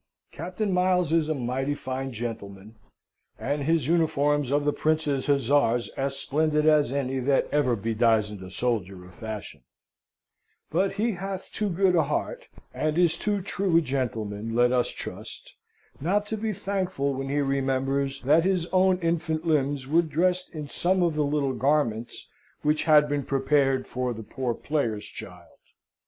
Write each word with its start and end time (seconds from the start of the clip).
Captain 0.31 0.73
Miles 0.73 1.13
is 1.13 1.29
a 1.29 1.35
mighty 1.35 1.75
fine 1.75 2.11
gentleman, 2.11 2.73
and 3.37 3.65
his 3.65 3.87
uniforms 3.87 4.49
of 4.49 4.65
the 4.65 4.73
Prince's 4.73 5.27
Hussars 5.27 5.89
as 5.89 6.17
splendid 6.17 6.65
as 6.65 6.91
any 6.91 7.19
that 7.19 7.47
ever 7.51 7.75
bedizened 7.75 8.41
a 8.41 8.49
soldier 8.49 9.05
of 9.05 9.13
fashion; 9.13 9.61
but 10.71 10.93
he 10.93 11.11
hath 11.11 11.51
too 11.51 11.69
good 11.69 11.93
a 11.95 12.01
heart, 12.05 12.47
and 12.73 12.97
is 12.97 13.15
too 13.15 13.43
true 13.43 13.77
a 13.77 13.81
gentleman, 13.81 14.55
let 14.55 14.71
us 14.71 14.89
trust, 14.89 15.53
not 15.99 16.25
to 16.25 16.35
be 16.35 16.51
thankful 16.51 17.13
when 17.13 17.29
he 17.29 17.37
remembers 17.37 18.21
that 18.21 18.43
his 18.43 18.65
own 18.73 18.97
infant 19.01 19.45
limbs 19.45 19.85
were 19.85 20.01
dressed 20.01 20.49
in 20.49 20.67
some 20.67 21.03
of 21.03 21.13
the 21.13 21.23
little 21.23 21.53
garments 21.53 22.27
which 22.63 22.85
had 22.85 23.07
been 23.07 23.21
prepared 23.21 23.85
for 23.85 24.15
the 24.15 24.23
poor 24.23 24.55
player's 24.55 25.05
child. 25.05 25.59